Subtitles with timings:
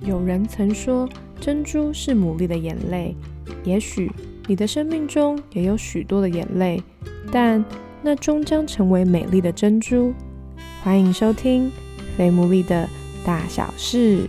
[0.00, 1.08] 有人曾说，
[1.40, 3.14] 珍珠是牡蛎的眼泪。
[3.64, 4.10] 也许
[4.46, 6.82] 你的生命中也有许多的眼泪，
[7.32, 7.64] 但
[8.02, 10.12] 那终将成为美丽的珍珠。
[10.82, 11.66] 欢迎收听
[12.16, 12.88] 《非牡蛎的
[13.24, 14.22] 大小事》。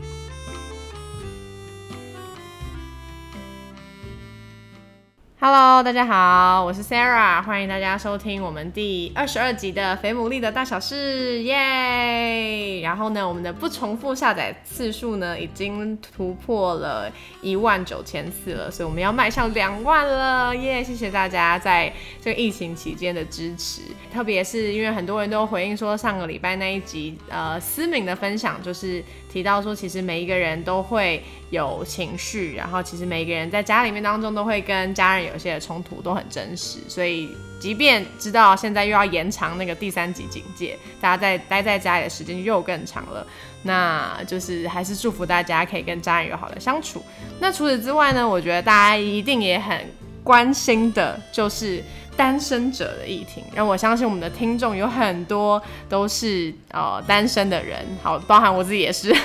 [5.52, 12.82] Hello，大家好，我是 Sarah，欢迎大家收听我们第二十二集的《肥牡蛎的大小事》，耶！
[12.82, 20.84] 然后呢，我们的不重复下载次数呢，已经突破了一万九千次了，所以我们要迈向两万了，耶！
[20.84, 23.82] 谢谢大家在这个疫情期间的支持，
[24.14, 35.30] 特别是因为很多人都回应说，上个礼拜那一集，呃，思敏的分享就是提到说，其实每一个人都会有情绪，然后其实每一个人在家里面当中都会跟家人有。
[35.30, 37.30] 有些冲突都很真实，所以
[37.62, 43.26] 即便知道现在又要延长那个第三级警戒，大家在待在家里的时间又更长了，
[43.64, 47.02] 那就是还是祝福大家可以跟家人有好的相处。
[47.40, 49.80] 那除此之外呢，我觉得大家一定也很
[50.26, 51.82] 关心的就是
[52.20, 59.16] 单身者的议题，让我相信我们的听众有很多都是呃单身的人，好，包含我自己也是。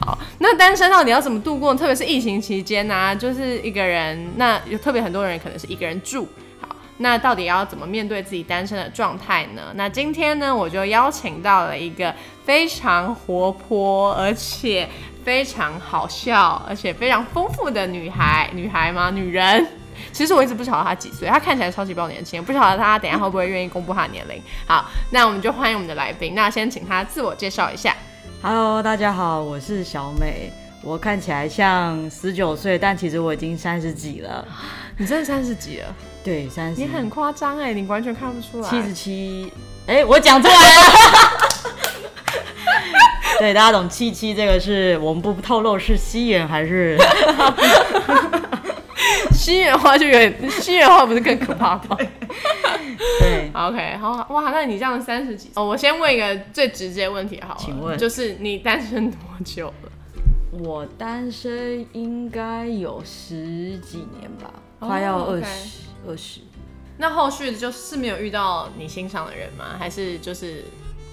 [0.00, 1.74] 好，那单身到底要怎么度过？
[1.74, 6.26] 特别是疫情期间呢，就是一个人，那有特别很多人可能是一个人住。
[6.62, 9.64] 好，那到底要怎么面对自己单身的状态呢？
[9.74, 12.14] 那今天呢，我就邀请到了一个
[12.46, 14.88] 非常活泼，而且
[15.22, 19.10] 非常好笑，而且非常丰富的女孩，女孩吗？
[19.10, 19.66] 女人？
[20.12, 24.42] 其实我一直不晓得她几岁，她看起来超级爆年轻，不晓得她等下会不会愿意公布她的年龄。
[24.66, 27.96] 好，那我们就欢迎我们的来宾，那先请她自我介绍一下。
[28.42, 30.52] Hello，大家好，我是小美。
[30.80, 34.46] 我看起来像十九岁，但其实我已经三十几了。
[34.96, 35.94] 你真的三十几了？
[36.22, 36.80] 对，三十。
[36.80, 38.68] 你很夸张哎，你完全看不出来。
[38.70, 39.52] 七十七，
[39.86, 40.92] 哎，我讲出来了。
[43.40, 46.96] 对，大家懂七七这个是我们不透露是西元还是？
[49.38, 51.96] 西元话就有点，西元话不是更可怕吗？
[53.20, 59.92] 对，OK，好哇，那你这样三十几哦，我先问一个最直接问题好了，请问就是你单身多久了？
[60.60, 66.40] 我单身应该有十几年吧，快要二十二十。
[66.96, 69.76] 那后续就是没有遇到你欣赏的人吗？
[69.78, 70.64] 还是就是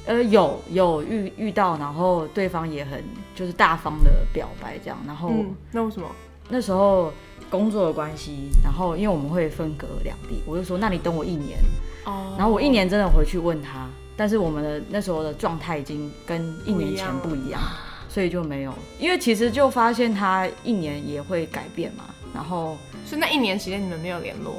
[0.07, 3.03] 呃有有遇遇到，然后对方也很
[3.35, 5.31] 就是大方的表白这样，然后
[5.71, 6.07] 那为什么
[6.49, 7.11] 那时候？
[7.47, 11.59] 工作的关系，然后因为我们会分隔两地，我就说那你等我一年。
[12.03, 12.33] 哦。
[12.37, 17.61] 然后我一年真的回去问他，但是我们的那时候的状态已经跟一年前不一样，
[18.09, 18.73] 所以就没有。
[18.99, 22.75] 因为其实就发现他一年也会改变嘛，然后
[23.05, 24.55] 所以那一年期间你们没有联络？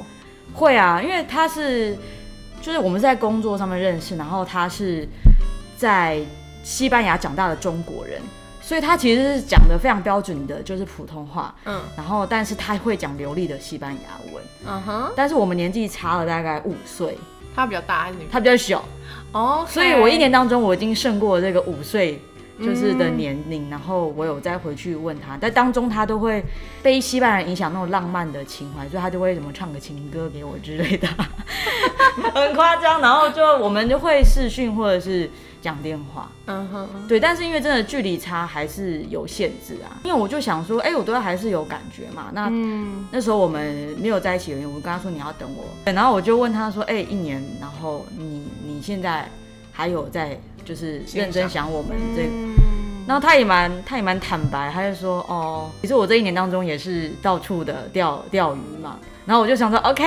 [0.53, 1.95] 会啊，因为他是
[2.61, 5.07] 就是我们在工作上面认识，然后他是
[5.75, 6.19] 在
[6.63, 8.21] 西班牙长大的中国人。
[8.67, 17.17] 所以他其实是讲的非常标准的，就是普通话，嗯，然后但是他会讲流利的西班牙文，嗯哼，但是我们年纪差了大概五岁，
[17.55, 18.83] 他比较大还是他比较小？
[19.31, 22.21] 哦，所以我一年当中我已经胜过这个五岁
[22.59, 26.43] 就是的年龄，然后我有再回去问他，在当中他都会
[26.83, 31.07] 被西班牙人影响那种浪漫的情怀，所以他就会什么唱个情歌给我之类的，
[32.35, 35.31] 很夸张，然后就我们就会视讯或者是。
[35.61, 39.97] 讲电话，嗯哼，对，但是因为真的距离差还是有限制啊。
[40.03, 42.29] 因为我就想说，哎，我对他还是有感觉嘛。
[42.33, 42.49] 那
[43.11, 45.65] 那时候我们没有在一起的原因，我跟他说你要等我。
[45.91, 49.29] 然后我就问他说，哎，一年，然后你你现在
[49.71, 52.29] 还有在就是认真想我们这？
[53.07, 58.99] 然后他也蛮他也蛮坦白，他就说，哦，其实我这一年当中也是到处的钓钓鱼嘛。
[59.25, 60.03] 然后我就想说，OK，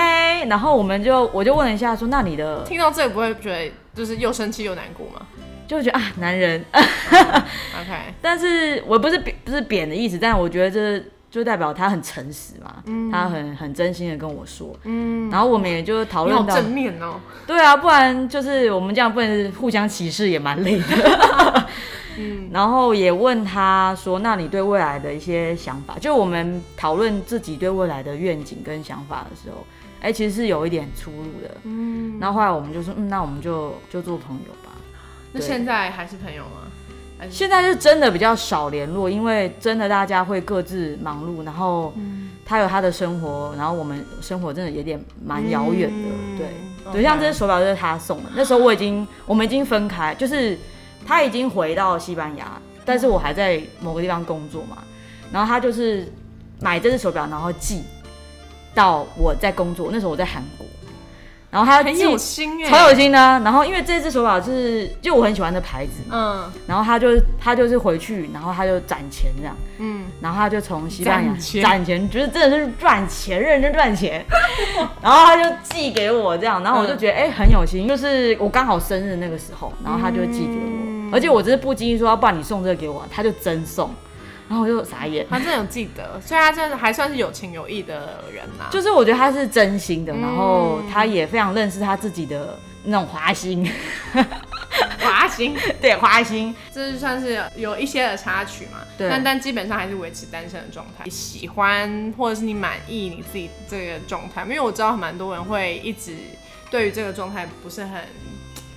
[0.49, 5.27] 然后我们就我就问了一下，说那你的听到这个不会觉得就是又生气又难过吗？
[5.71, 13.09] 就觉得啊，男人，OK，但是我不是贬不是贬的意思，但我觉得这就代表他很诚实嘛，嗯。
[13.09, 21.67] 他很很真心的跟我说，嗯，然后我们也就讨论到正面哦，对啊，不然就是我们这样不能互相歧视也蛮累的，
[22.19, 29.65] 嗯，然后也问他说，那你对未来的一些想法，就我们讨论自己对未来的愿景跟想法的时候，
[30.01, 34.70] 哎，其实是有一点出入的，嗯，然后后来我们就说，嗯，那我们就就做朋友吧。
[35.33, 37.29] 那现在还是朋友吗？
[37.31, 41.93] 现在是真的比较少联络，因为真的大家会各自忙碌，然后
[42.47, 46.09] 他有他的生活，然后我们生活真的有点蛮遥远的。
[46.39, 48.31] 对，对，像这些手表就是他送的。
[48.35, 50.59] 那时候我已经， 我们已经分开，就是
[51.07, 54.79] 他已经回到西班牙，但是我还在某个地方工作嘛。
[55.31, 56.11] 然后他就是
[56.59, 57.83] 买这只手表，然后寄
[58.75, 60.67] 到我在工作，那时候我在韩国。
[61.51, 63.19] 然后他很有心哎，超有心的。
[63.19, 67.09] 然后因为这只手表是就我很喜欢的牌子，嗯，然后他就
[67.41, 71.33] 他就是回去，然后他就攒钱这样，嗯，然后他就从西班牙
[71.63, 74.25] 攒钱，觉得真的是赚钱，认真赚钱，
[75.03, 83.93] 然后他就寄给我这样，然后我就觉得哎很有心，就是我刚好生日那个时候，然后他就寄给我，而且我只是不经意说要不然你送这个给我，他就真送。
[84.51, 88.65] 然后我就傻眼，他真的有记得，所以他真的还算是有情有义的人呐。
[88.69, 93.65] 就是我觉得他是真心的，然后他也非常认识他自己的那种花心，
[94.99, 98.81] 花心， 对花心，这就算是有一些的插曲嘛。
[98.99, 101.05] 对，但但基本上还是维持单身的状态。
[101.05, 104.43] 你喜欢或者是你满意你自己这个状态？
[104.43, 106.17] 因为我知道蛮多人会一直
[106.73, 108.03] 对于这个状态不是很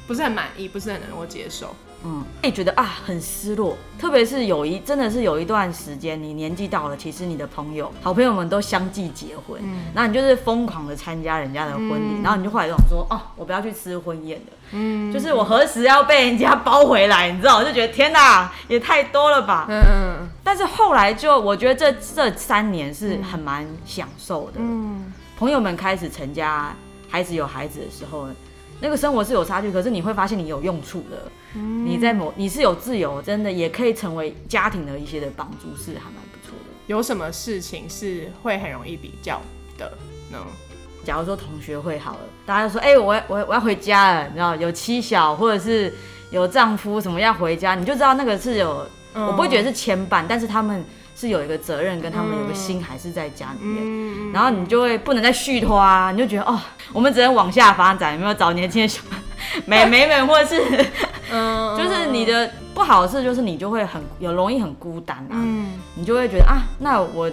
[0.05, 1.75] 不是很满意，不是很能够接受。
[2.05, 26.75] 嗯，也觉得啊很失落，特别是有一真的是有一段时间，你年纪到了，其实你的朋友、好朋友们都相继结婚，嗯，然后你就是疯狂的参加人家的婚礼，然后你就后来就想说，哦，我不要去吃婚宴的，嗯，就是我何时要被人家包回来，你知道，我就觉得天哪，也太多了吧，嗯嗯，但是后来就我觉得这这三年是很蛮享受的，嗯，朋友们开始成家，
[27.09, 28.27] 孩子有孩子的时候。
[28.83, 31.31] 那个生活是有差距，可是你会发现你有用处的。
[31.53, 36.65] 你在某你是有自由，真的也可以成为家庭的一些的帮助，是还蛮不错的。
[36.87, 39.41] 有什么事情是会很容易比较
[39.77, 39.89] 的
[40.29, 40.37] 呢？
[41.05, 45.93] 假如说同学会好了，大家就说：“哎，我我我要回家了。”你知道有妻小或者是
[46.29, 50.83] 有丈夫什么要回家，你就知道那个是有，我不会觉得是牵绊，但是他们。
[51.15, 56.59] 是有一个责任，跟他们有个心还是在家里面，然后你就会不能再续托啊，你就觉得哦，
[56.91, 58.33] 我们只能往下发展，有没有？
[58.33, 59.01] 找年轻的小
[59.65, 60.85] 美美们， 或者是，
[61.31, 65.79] 嗯，就是你的不好的事，就是你就会很有容易很孤单啊，嗯。
[65.95, 67.31] 你就会觉得啊，那我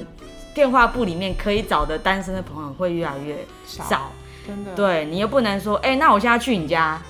[0.55, 3.35] 电话簿里面可以找的单身的朋友会越来越
[3.67, 4.13] 少，
[4.47, 7.01] 真的，对你又不能说，哎，那我现在去你家。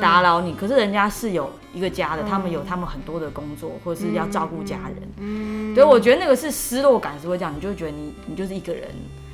[0.00, 4.96] 打扰你，可是人家是有一个家的，他们有他们很多的工作，或者是要照顾家人。
[5.18, 8.88] 嗯，对，我觉得那个是失落感是会这样，你就觉得你你就是一个人。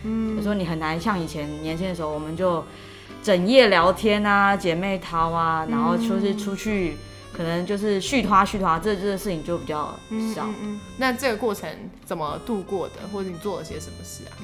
[0.04, 2.64] 嗯，有时候你很难像以前年轻的时候，我们就
[3.22, 6.96] 整夜聊天啊，姐妹淘啊，然后就是出去，
[7.32, 9.98] 可能就是续拖续拖，这这个事情就比较
[10.34, 10.46] 少。
[10.98, 11.68] 那这个过程
[12.04, 14.36] 怎么度过的，或者你做了些什么事啊？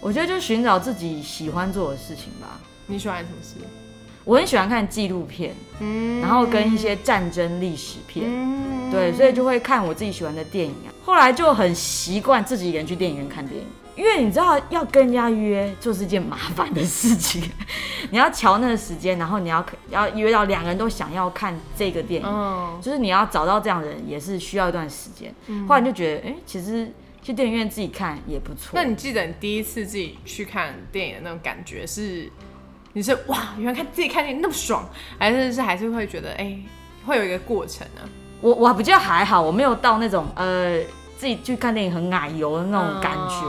[0.00, 2.60] 我觉得就寻找自己喜欢做的事情吧。
[2.86, 3.54] 你喜欢什么事？
[4.24, 8.24] 我很喜欢看纪录片，嗯然后跟一些战争历史片，
[8.90, 10.94] 对，所以就会看我自己喜欢的电影啊。
[11.04, 13.66] 后来就很习惯自己一个人去电影院看电影，
[13.96, 17.42] 因为你知道要跟人家约就是件麻烦的事情，
[18.12, 25.34] 你要瞧那个时间，然后你要要约到两个人都想要看这个电影，就是你要找到这样的人也是需要一段时间。
[25.66, 28.70] 后来就觉得，哎，其实去电影院自己看也不错。
[28.74, 32.30] 那你记得你第一次自己去看电影的那种感觉是？
[32.94, 34.86] 你是哇，原来看自己看电影那么爽，
[35.18, 36.58] 还是是还是会觉得哎，
[37.06, 38.02] 会有一个过程呢？
[38.42, 40.78] 我我比较还好，我没有到那种呃
[41.16, 43.46] 自己去看电影很矮油的那种感觉。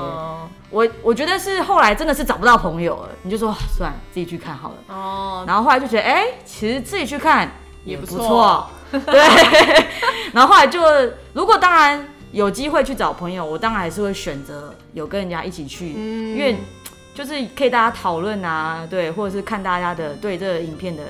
[0.69, 4.75] 我我觉得是后来真的是找不到朋友了，你就说算了，自己去看好了。
[4.87, 5.43] 哦。
[5.45, 7.51] 然后后来就觉得哎，其实自己去看
[7.83, 8.69] 也不错。
[8.91, 9.19] 对。
[10.31, 10.81] 然后后来就
[11.33, 16.55] 如果当然有机会去找朋友，我当然还是会选择有跟人家一起去，因为。
[17.13, 21.03] 就是可以大家讨论啊，对，或者是看大家的对这个影片的，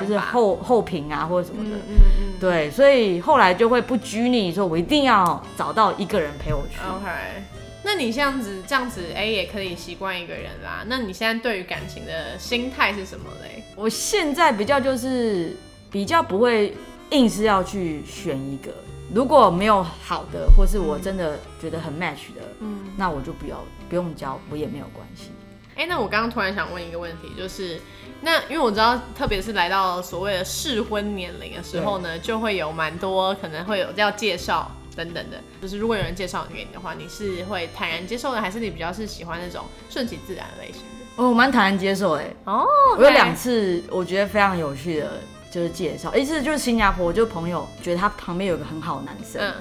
[0.00, 6.78] 就是后后评啊，或者什么的，嗯嗯对，所以后来就会不拘泥，说我一定要找到一个人陪我去。
[6.80, 7.06] OK，
[7.84, 10.84] 那你这样子这样子，哎，也可以习惯一个人啦。
[10.86, 13.62] 那你现在对于感情的心态是什么嘞？
[13.76, 15.56] 我现在比较就是
[15.90, 16.74] 比较不会
[17.10, 18.72] 硬是要去选一个，
[19.14, 25.30] 如果没有好的，或是我真的觉得很 match 的，嗯，那我就不要不用交，我也没有关系。
[25.76, 27.80] 哎，那我刚刚突然想问一个问题，就是
[28.20, 35.38] 那因为我知道，特别是来到所谓的适婚年龄的时候呢，就会有蛮多可能会有要介绍等等的。
[35.60, 41.22] 就是如果有人介绍给你的话，你是会坦然接受的，还是你比较是喜欢那种顺其自然类型的？
[41.22, 42.32] 哦，我蛮坦然接受哎。
[42.44, 42.64] 哦，
[42.96, 49.54] 我有两次我觉得非常有趣的，就是介绍，一次就是新加坡，就朋友觉得他旁边有个很好的男生。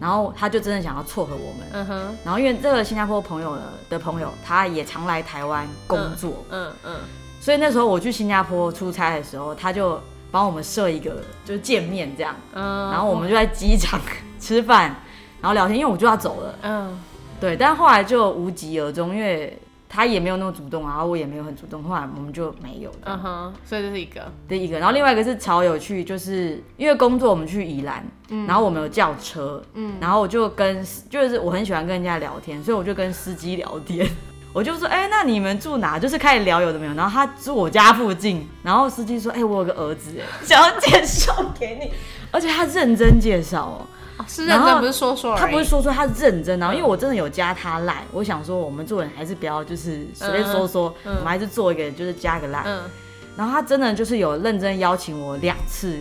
[0.00, 2.16] 然后他就真的想要撮合我们，嗯哼。
[2.24, 3.56] 然后因为这个新加坡朋友
[3.88, 6.96] 的朋友，他也常来台湾工作，嗯嗯。
[7.40, 12.90] 所以那时候我去新加坡出差的时候，他就帮我们设一个就是见面这样，嗯。
[12.90, 14.00] 然后我们就在机场
[14.40, 14.96] 吃饭，
[15.40, 16.98] 然后聊天，因为我就要走了，嗯。
[17.38, 19.56] 对，但后来就无疾而终，因为。
[19.92, 22.90] 他也没有那么主动，然后我也没有很主动，后来我们就没有。
[23.02, 24.78] 嗯哼，所以这是一个，第一个。
[24.78, 28.06] 然后另外一个是超有趣，就是因为工作我们去宜兰，
[28.46, 34.08] 然后我们有叫车，嗯，然后我就跟就是我很喜欢跟人家聊天，所以我就跟司机聊天。
[34.54, 35.98] 我就说，哎、那你们住哪？
[35.98, 36.94] 就是开始聊有的没有。
[36.94, 41.92] 然后他住我家附近，然后司机说，哎、我有个儿子，哎，想要介绍给你，
[42.30, 43.78] 而且他认真介绍哦。
[43.80, 43.86] 哦
[44.28, 45.36] 是认真，不是说说。
[45.36, 52.62] 他不是说说他认真，然后嗯因为我真的有加他赖，我想说我们做人还是不要就是随便说说，我们还是做一个就是加个赖。
[52.66, 52.82] 嗯，
[53.36, 56.00] 然后他真的就是有认真邀请我两次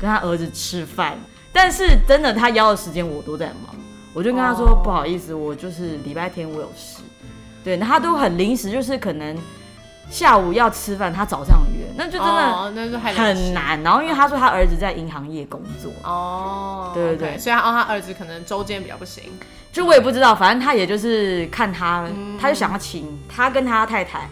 [0.00, 1.18] 跟他儿子吃饭，
[1.52, 3.74] 但是真的他邀的时间我都在忙，
[4.12, 6.98] 我就跟他说、哦不好意思，我就是礼拜天我有事，
[7.64, 9.36] 对，那他都很临时，就是可能
[10.10, 13.82] 下午要吃饭，他早上约，那就真的很难。
[13.82, 16.92] 然后因为他说他儿子在银行业工作，哦。
[16.94, 19.24] 对对对所以他哦，他儿子可能周间比较不行。
[19.72, 24.28] 就我也不知道，反正他也就是看他，嗯他就想要请他跟他太太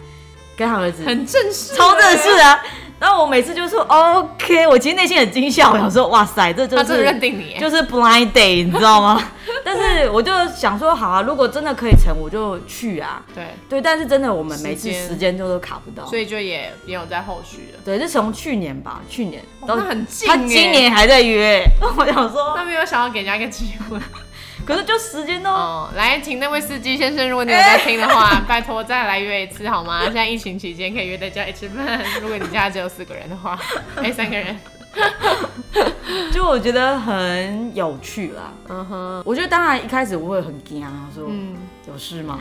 [0.57, 2.29] 跟他儿子很正式，超正式。
[2.39, 2.59] 啊。
[2.97, 9.21] 然后我每次就说 OK，我其实内心很惊吓，我想说哇塞，这就他真的是认定你，就是 blind date，你知道吗？
[9.65, 13.25] 但是我就想说好啊，如果真的可以成，我就去啊。
[13.33, 16.05] 对，对，但是真的我们每次时间就都卡不到。
[16.05, 17.79] 所以就也也有在后续了。
[17.83, 21.65] 对，是从去年吧，去年哦到那很近他今年还在约，
[21.97, 23.99] 我想说，他没有想要给人家一个机会
[24.65, 25.89] 可是就时间都哦。
[25.95, 30.01] 来，请那位司机先生，如果你有在听的话， 拜托再来约一次好吗？
[30.03, 32.01] 现在疫情期间可以约在家里吃饭。
[32.21, 33.59] 如果你家只有四个人的话，
[33.97, 34.57] 哎，三个人，
[36.31, 38.53] 就我觉得很有趣啦。
[38.69, 41.55] 嗯哼，我觉得当然一开始我会很惊啊，说嗯
[41.87, 42.39] 有事吗？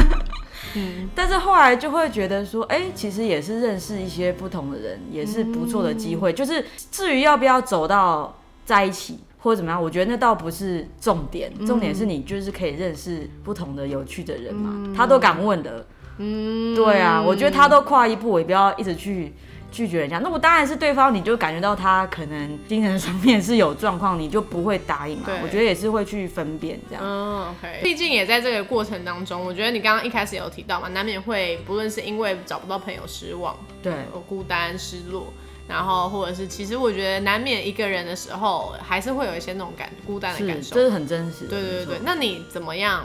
[0.74, 6.32] 嗯， 但是后来就会觉得说，哎、其实也是认识一些不同的人，也是不错的机会。
[6.32, 14.94] 就是至于要不要走到在一起或者怎么样，我觉得那倒不是重点，重点是你就是可以认识不同的有趣的人嘛。
[14.96, 15.84] 他都敢问的，
[16.18, 19.34] 嗯，对啊，我觉得他都跨一步，我也不要一直去。
[19.72, 25.34] 拒绝人家，那我当然是对方，你就感觉到他可能精神上面是有状况，你就不会答应嘛对。
[25.42, 27.02] 我觉得也是会去分辨这样。
[27.02, 27.80] 嗯，OK。
[27.82, 35.32] 毕竟也在这个过程当中，我觉得你刚刚一开始有提到嘛，难免会不论是因为找不到朋友失望，对，呃孤单、失落，
[35.66, 40.74] 然后或者是其实我觉得难免一个人的时候，还是会有一些那种感孤单的，感受。
[40.74, 41.50] 这是很真实的。
[41.50, 43.04] 对对对对，那你怎么样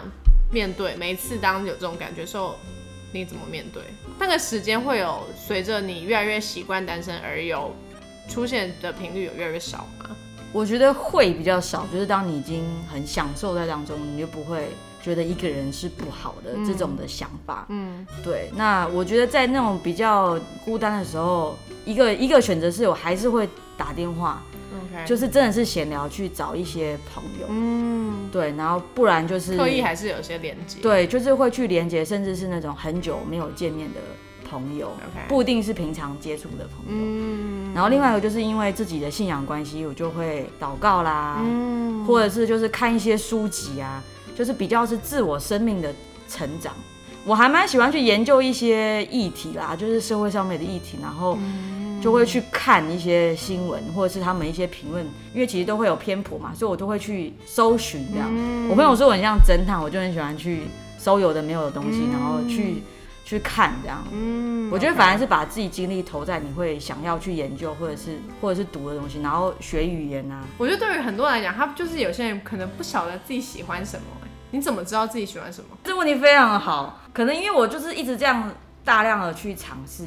[0.52, 2.58] 面对每一次当有这种感觉的时候，
[3.12, 3.82] 你怎么面对？
[4.20, 7.74] 那个时间会有随着你越来越习惯单身而有
[8.28, 10.16] 出现的频率有越来越少吗？
[10.54, 14.70] 我觉得会比较少，就是当你已经很享受在当中，你就不会
[15.02, 17.66] 觉得一个人是不好的、这种的想法。
[17.70, 23.48] 嗯对，那我觉得在那种比较孤单的时候，一个一个选择是我还是会
[23.78, 24.42] 打电话，
[24.94, 27.48] ，OK，就是真的是闲聊去找一些朋友。
[27.50, 30.80] 嗯，对，然后不然就是刻意还是有些连接。
[30.82, 34.00] 对，就是会去连接，甚至是那种很久没有见面的
[34.50, 37.02] 朋友 OK 不一定是平常接触的朋友。
[37.02, 44.02] 嗯，然后另外一个就是因为自己的信仰关系，我就会祷告啦，嗯，或者是就是看一些书籍啊，
[44.36, 45.94] 就是比较是自我生命的
[46.30, 46.74] 成长。
[47.26, 51.38] 我还蛮喜欢去研究一些议题啦，就是社会上面的议题，然后
[52.02, 58.30] 就会去看一些新闻或者是他们一些评论，因为其实都会有偏颇嘛，所以我都会去搜寻这样。
[58.70, 60.64] 我朋友说我很像侦探，我就很喜欢去
[60.98, 62.84] 搜有的没有的东西，然后去
[63.26, 64.04] 去看这样。
[64.12, 70.44] 嗯，我觉得反而是把自己精力投在你会想要去研究或者是或者是读的东西，然后学语言啊。
[70.58, 75.78] 我觉得对于很多人来讲，他就是有些人可能不晓得自己喜欢什么、欸你怎么知道自己喜欢什么？
[75.84, 78.50] 这个问题非常的好，可能因为我就是一直这样
[78.86, 80.06] 大量的去尝试，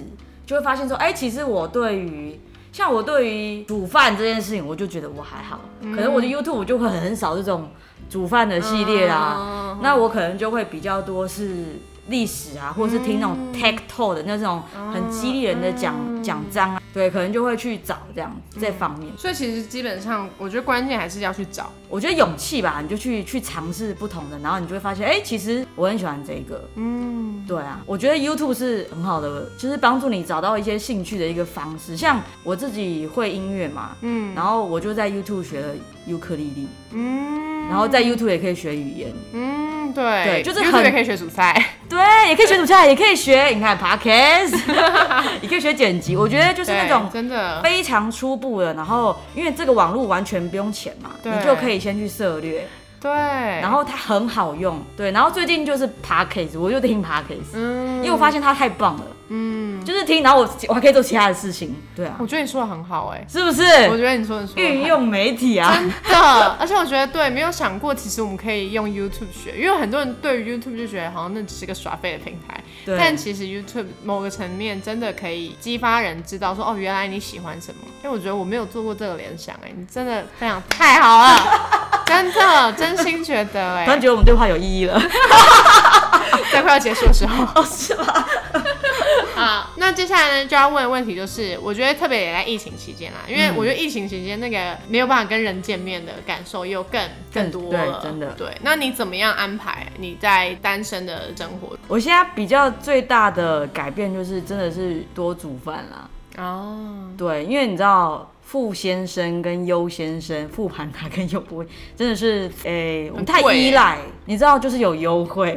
[0.51, 2.41] 就会发现说，哎、其实我对于
[2.73, 7.69] 像我对于煮饭这件事情，我就觉得我还好，可能我的 YouTube 我就会很少这种
[8.09, 9.79] 煮饭的系列啦，嗯。
[9.81, 11.79] 那我可能就会比较多是
[12.09, 14.61] 历史啊，或者是听那种 tech talk 的那种
[14.93, 19.13] 很激励人的讲讲章啊，对，可能就会去找这样这方面。
[19.17, 21.71] 所以其实基本上，我觉得关键还是要去找。
[21.89, 26.63] 我觉得勇气吧，你就去去尝试不同的，然后你就会发现，哎、其实我很喜欢这个。
[26.77, 31.97] 嗯，对啊，我觉得 YouTube 是很好的，就是帮助你找到一些兴趣的一个方式。
[31.97, 35.75] 像我自己会音乐嘛，嗯然后我就在 YouTube 学了
[36.11, 37.69] 尤克里里，嗯。
[37.69, 40.25] 然后在 YouTube 也可以学语言，嗯，对。
[40.25, 41.55] 对就是 YouTube 很也可以学煮菜。
[41.89, 41.99] 对，
[42.29, 44.59] 也可以学煮菜，也可以学，你看 Podcast，
[45.41, 46.17] 也可以学剪辑。
[46.17, 51.33] 我觉得就是那种对真的，非常初步的，然后因为这个网络完全不用钱嘛，对。
[51.33, 52.67] 你就可以先去涉略，
[53.01, 57.91] 对，然然后它很好用，对，然后最近就是 Podcast，我就听 Podcast，、嗯。
[58.01, 63.63] 因为我发现它太棒了，嗯，就是听，然后我我还可以做其他的事情，对啊，我觉得你说的很好，哎，是不是？
[63.91, 77.81] 我觉得你说的说运用媒体啊，真的，而且我觉得对，没有想过，其实我们可以用 YouTube 学，因为很多人对于 YouTube 就觉得好像那只是个耍废的平台，对，但其实 YouTube 某个层面真的可以激发人知道说，哦，原来你喜欢什么。
[78.03, 81.80] 因为我觉得我没有做过这个联想，哎，你真的非常 太好了，
[82.11, 85.01] 真的，真心觉得哎、突然觉得我们对话有意义了，
[86.53, 87.45] 在快要结束的时候。
[87.55, 88.05] 哦，是吗？
[89.35, 97.01] 好，那接下来呢就要问的问题就是，我觉得特别也在疫情期间啦，因为我觉得疫情期间那个没有办法跟人见面的感受又更
[97.33, 98.49] 更多对了，真的对。
[98.63, 101.77] 那你怎么样安排你在单身的生活？
[101.89, 106.09] 我现在比较最大的改变就是真的是多煮饭啦。
[106.37, 106.77] 哦，
[107.17, 115.57] 对，因为你知道傅先生跟优先生，复盘他跟优不会，真的是诶、我们太依赖，你知道就是有优惠。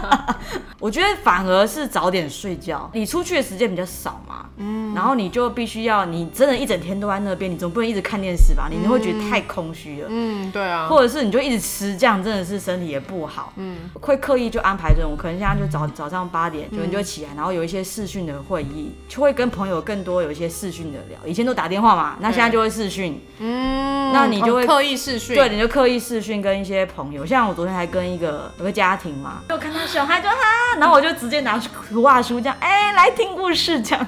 [0.80, 8.68] 我觉得反而是早点睡觉，你出去的时间比较少嘛，嗯，然后你就必须要，你真的一整天都在那边，你总不能一直看电视吧？
[8.70, 10.08] 你会觉得太空虚了。
[10.10, 13.52] 嗯，对啊，或者是你就一直吃，这样真的是身体也不好。
[13.56, 21.18] 嗯，会刻意就安排这种，可能现在就早早上八点，就你就起来，然后有一些视讯的会议，就会跟朋友更多有一些视讯的聊。
[21.26, 23.20] 以前都打电话嘛，那现在就会视讯。
[23.38, 30.36] 嗯，那你就会哦刻意视讯，对，你就刻意视讯跟一些朋友，像我昨天还跟一个有个家庭嘛，就看到小孩就哈，
[30.78, 34.06] 然后我就直接拿图画书这样，哎、来听故事这样。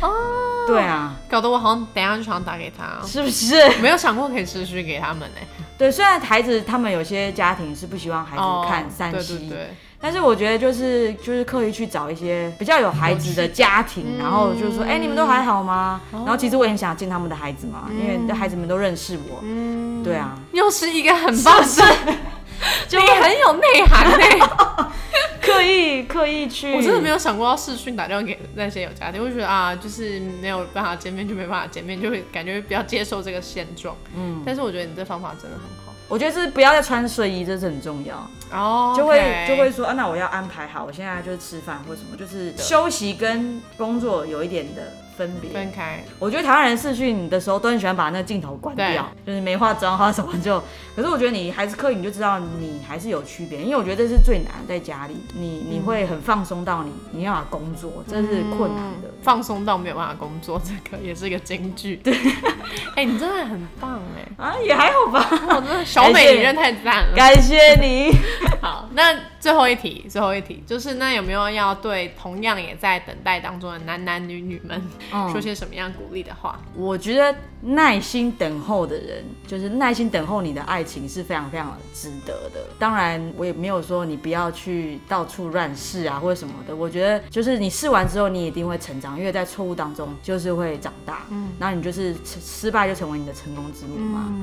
[0.00, 0.10] 哦，
[0.66, 3.68] 对啊，搞得我好像等一下就想打给他，是不是？
[3.80, 5.36] 没有想过可以视讯给他们呢、
[5.76, 16.00] 对，虽然孩子他们有些家庭是不希望孩哦子看三对、对对，但是我觉得就是就是刻意去找一些比较有孩子的家庭，然后就是说，哎、你们都还好吗？
[16.12, 19.40] 然后其实我也很想见他们的孩子嘛，因为孩子们都认识我。
[19.42, 22.14] 嗯，对啊，又是一个很棒的，
[22.86, 24.92] 就你很有内涵 呢、
[25.40, 33.96] 刻意刻意去，我真的没有想过要视讯打电话给那些有家庭，我就觉得啊，就是没有办法见面就没办法见面，就会感觉比较接受这个现状。
[34.14, 35.94] 嗯，但是我觉得你这方法真的很好。
[36.06, 38.30] 我觉得是不要再穿睡衣，这是很重要。
[38.54, 45.50] 哦就会就会说啊，那我要安排好，我现在就是吃饭或什么，就是休息跟工作有一点的分别。
[45.50, 46.04] 分开。
[46.18, 50.62] 我觉得台湾人视讯的时候都很喜欢把那个镜头关掉，就是没化妆或什么就。
[50.96, 59.10] 可是我觉得你还是刻意，你就知道你还是有区别，因为我觉得这是最难，在家里你你会很放松到你你要把工作，这是困难的。
[59.22, 61.96] 放松到没有办法工作，这个也是一个金句。
[61.96, 62.14] 对，
[62.94, 67.16] 哎、你真的很棒哎，啊，也还好吧，我真的小美，你人太赞了。
[67.16, 68.12] 感谢你。
[68.62, 69.14] 好，那
[69.44, 74.80] 最后一题，最后一题就是那有没有要对同样也在等待当中的男男女女们
[75.12, 76.58] 嗯说些什么样鼓励的话？
[76.74, 82.66] 我觉得耐心等候的人，就是耐心等候你的爱情是非常非常值得的。
[82.78, 86.74] 当然，我也没有说你不要去到处乱试啊，或者什么的。
[86.74, 91.26] 我觉得就是你试完之后，你一定会成长，因为在错误当中就是会长大。
[91.28, 94.34] 嗯，然后你就是失失败就成为你的成功之母嘛。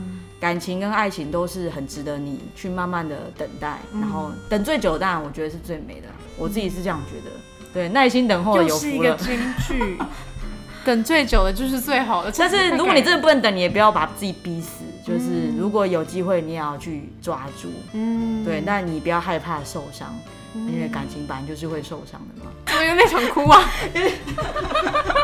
[0.42, 6.08] 感情跟爱情都是很值得你去慢慢的等待，然后等最久，当然我觉得是最美的。
[6.36, 7.36] 我自己是这样觉得。
[7.72, 9.16] 对，耐心等候有福了。
[9.16, 9.98] 个金句，
[10.84, 12.34] 等最久的就是最好的。
[12.36, 14.84] 但是如果你真的，不能等，你也不要把自己逼死。
[15.06, 17.70] 就是如果有机会，你也要去抓住。
[17.94, 20.18] 嗯，对，那你不要害怕受伤，
[20.56, 22.52] 因为感情本来就是会受伤的嘛。
[22.66, 23.62] 怎么有点想哭啊？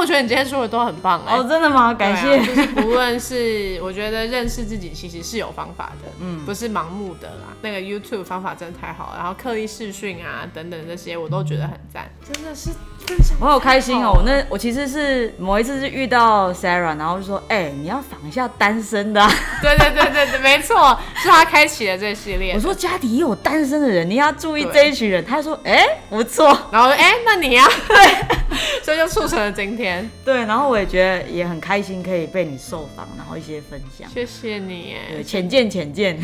[0.00, 1.92] 我觉得你今天说的都很棒哎、哦，真的吗？
[1.92, 2.38] 感谢。
[2.38, 7.52] 啊就是不论是 我觉得认识自己其实是有方法的，嗯，不是盲目的啦。
[7.60, 12.70] 那个 YouTube 方法真的太好了，然后刻意试训啊等等这些，我都觉得很赞，真的是
[13.06, 13.36] 分享。
[13.38, 14.12] 我好开心哦！
[14.16, 22.54] 我那我其实是某一次是遇到 Sarah，然后就说，哎、你要仿一下单身的啊、 对对对对对，没错，是他开启了这系列。
[22.54, 25.24] 我说家里也有单身的人，你要注意这一群人。
[25.24, 26.56] 他说，哎、不错。
[26.70, 27.96] 然后哎、那你呀、对，
[28.82, 29.89] 所以就促成了今天。
[30.24, 34.08] 对，然后我也觉得也很开心，可以被你受访，然后一些分享。
[34.10, 36.18] 谢谢你对，浅见浅见。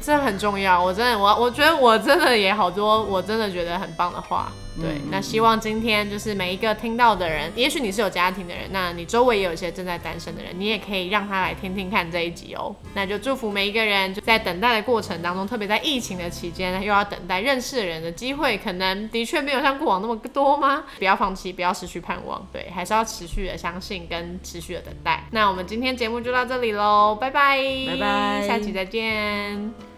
[0.00, 0.82] 这很重要。
[0.82, 4.52] 我真的，我我觉得我真的也好多，我真的觉得很棒的话。
[4.80, 12.74] 对，那希望今天就是每一个听到的人，也许你是有家庭的人，那你周围也有一些正在单身的人，你也可以让他来听听看这一集哦。
[12.94, 20.84] 那就祝福每一个人，就在等待的过程当中，特别在疫情的期间，又要等待认识的人的机会，可能的确没有像过往那么多吗？
[20.98, 25.24] 不要放弃，不要失去盼望，对，还是要持续的相信跟持续的等待。
[25.30, 29.95] 那我们今天节目就到这里喽，拜拜，拜拜下期再见。